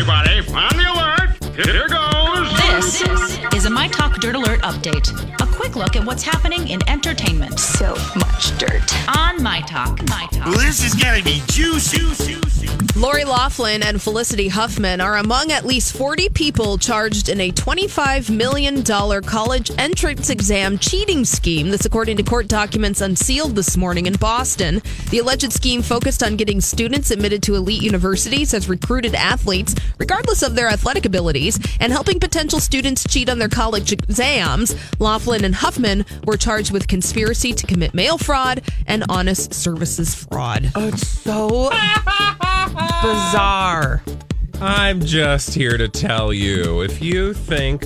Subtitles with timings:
[0.00, 0.38] everybody.
[0.54, 1.54] On the alert.
[1.54, 2.58] Here goes.
[2.80, 5.10] This is a My Talk Dirt Alert update.
[5.42, 8.82] A quick look at what's happening in entertainment So much dirt.
[9.14, 10.00] on My Talk.
[10.08, 10.54] My Talk.
[10.56, 12.39] This is gonna be juicy.
[13.00, 18.28] Lori Loughlin and Felicity Huffman are among at least 40 people charged in a $25
[18.28, 21.70] million college entrance exam cheating scheme.
[21.70, 24.82] That's according to court documents unsealed this morning in Boston.
[25.08, 30.42] The alleged scheme focused on getting students admitted to elite universities as recruited athletes, regardless
[30.42, 34.76] of their athletic abilities, and helping potential students cheat on their college exams.
[35.00, 40.70] Loughlin and Huffman were charged with conspiracy to commit mail fraud and honest services fraud.
[40.74, 41.70] Oh, it's so
[43.02, 44.02] bizarre.
[44.60, 47.84] I'm just here to tell you if you think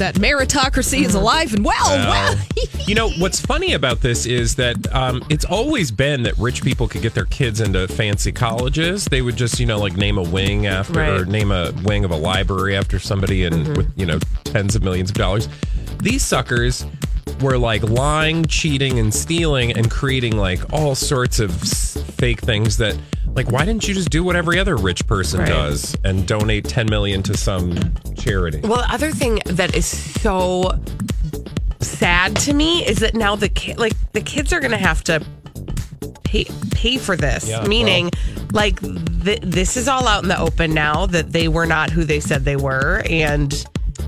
[0.00, 1.76] that meritocracy is alive and well.
[1.86, 2.46] Well, well.
[2.86, 6.88] you know what's funny about this is that um, it's always been that rich people
[6.88, 9.04] could get their kids into fancy colleges.
[9.04, 12.10] They would just you know like name a wing after or name a wing of
[12.10, 15.48] a library after somebody and with you know tens of millions of dollars.
[16.02, 16.86] These suckers
[17.42, 22.96] were like lying, cheating, and stealing and creating like all sorts of fake things that.
[23.34, 25.48] Like, why didn't you just do what every other rich person Right.
[25.48, 28.60] does and donate ten million to some charity?
[28.62, 30.72] Well, other thing that is so
[31.80, 35.02] sad to me is that now the kid, like the kids, are going to have
[35.04, 35.24] to
[36.24, 37.48] pay pay for this.
[37.48, 38.10] Yeah, Meaning,
[38.52, 38.80] like
[39.24, 42.20] th- this is all out in the open now that they were not who they
[42.20, 43.50] said they were, and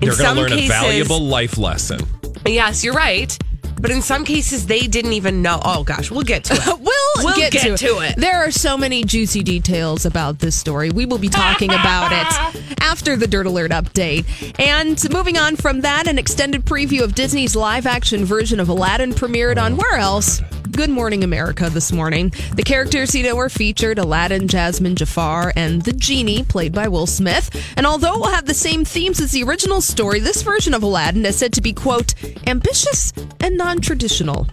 [0.00, 2.00] They're going to learn cases, a valuable life lesson.
[2.46, 3.36] Yes, you're right.
[3.80, 5.60] But in some cases, they didn't even know.
[5.64, 6.80] Oh gosh, we'll get to it.
[6.80, 8.16] We'll, We'll get, get to, to it.
[8.16, 10.90] There are so many juicy details about this story.
[10.90, 14.58] We will be talking about it after the Dirt Alert update.
[14.58, 19.12] And moving on from that, an extended preview of Disney's live action version of Aladdin
[19.12, 20.40] premiered on where else?
[20.70, 22.32] Good Morning America this morning.
[22.54, 27.06] The characters you know were featured Aladdin, Jasmine, Jafar, and the genie, played by Will
[27.06, 27.50] Smith.
[27.76, 30.82] And although it will have the same themes as the original story, this version of
[30.82, 32.14] Aladdin is said to be, quote,
[32.46, 34.46] ambitious and non traditional.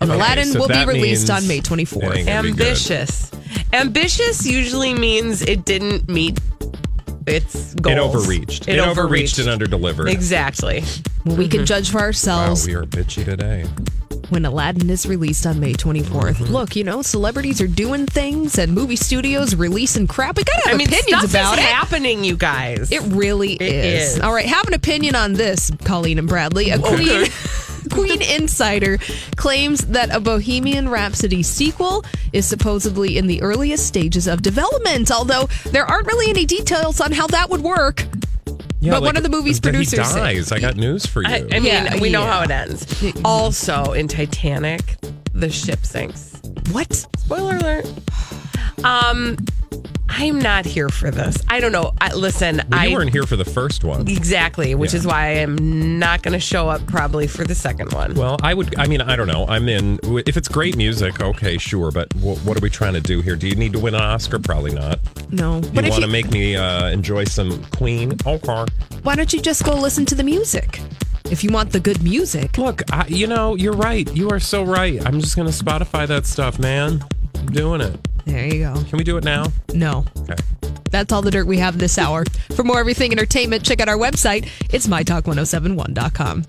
[0.00, 2.16] And Okay, Aladdin so will be released on May it 24th.
[2.16, 2.28] ain't good.
[2.68, 3.30] Ambitious.
[3.72, 6.38] Ambitious usually means it didn't meet
[7.26, 7.96] its goals.
[7.96, 8.68] It overreached.
[8.68, 10.10] It, overreached and underdelivered.
[10.10, 10.82] Exactly.
[11.26, 13.66] Well, we can judge for Wow, ourselves we are bitchy today.
[14.30, 16.04] when Aladdin is released on May 24th.
[16.36, 16.44] Mm-hmm.
[16.44, 20.36] Look, you know, celebrities are doing things and movie studios releasing crap.
[20.38, 21.68] We gotta have I mean, opinions stuff about is it.
[21.68, 22.90] happening, you guys.
[22.90, 24.14] It really is.
[24.14, 24.20] is.
[24.20, 26.70] All right, have an opinion on this, Colleen and Bradley.
[26.70, 27.26] A Queen
[27.94, 28.98] Queen Insider
[29.36, 35.48] claims that a Bohemian Rhapsody sequel is supposedly in the earliest stages of development, although
[35.66, 38.04] there aren't really any details on how that would work.
[38.82, 41.28] Yeah, But one of the movie's producers He said- I got news for you.
[41.28, 42.32] I, I mean, Yeah, we know yeah.
[42.32, 43.12] how it ends.
[43.24, 44.96] Also, in Titanic,
[45.34, 46.40] the ship sinks.
[46.72, 46.92] What?
[47.18, 47.86] Spoiler alert.
[48.84, 49.36] Um,
[50.12, 51.36] I'm not here for this.
[51.48, 51.92] I don't know.
[52.00, 54.08] I, listen, well, you I weren't here for the first one.
[54.08, 54.98] exactly, which Yeah.
[55.00, 58.14] is why I am not going to show up probably for the second one.
[58.14, 58.78] Well, I would.
[58.78, 59.46] I mean, I don't know.
[59.46, 59.98] I'm in.
[60.26, 61.90] If it's great music, okay, sure.
[61.90, 63.36] But wh- what are we trying to do here?
[63.36, 64.38] Do you need to win an Oscar?
[64.38, 64.98] Probably not.
[65.32, 65.56] No.
[65.56, 68.12] You But if want you, to make me uh, enjoy some Queen?
[68.26, 68.64] Okay.
[69.02, 70.80] why don't you just go listen to the music?
[71.30, 72.58] If you want the good music.
[72.58, 74.12] Look, I, you know, you're right.
[74.16, 75.00] You are so right.
[75.06, 77.04] I'm just gonna Spotify that stuff, man.
[77.36, 77.96] I'm doing it.
[78.30, 78.74] There you go.
[78.88, 79.46] Can we do it now?
[79.74, 80.04] No.
[80.18, 80.36] Okay.
[80.90, 82.24] That's all the dirt we have this hour.
[82.54, 84.48] For more everything entertainment, check out our website.
[84.72, 86.44] It's mytalk1071.com.